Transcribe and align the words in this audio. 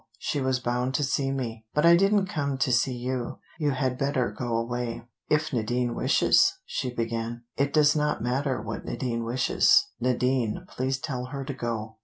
She 0.17 0.41
was 0.41 0.59
bound 0.59 0.95
to 0.95 1.03
see 1.03 1.29
me. 1.31 1.67
But 1.75 1.85
I 1.85 1.95
didn't 1.95 2.25
come 2.25 2.57
to 2.57 2.71
see 2.71 2.97
you. 2.97 3.37
You 3.59 3.69
had 3.69 3.99
better 3.99 4.31
go 4.31 4.57
away." 4.57 5.07
"If 5.29 5.53
Nadine 5.53 5.93
wishes" 5.93 6.57
she 6.65 6.91
began. 6.91 7.43
"It 7.55 7.71
does 7.71 7.95
not 7.95 8.19
matter 8.19 8.59
what 8.59 8.83
Nadine 8.83 9.23
wishes. 9.23 9.89
Nadine, 9.99 10.65
please 10.67 10.97
tell 10.97 11.25
her 11.25 11.45
to 11.45 11.53
go." 11.53 11.97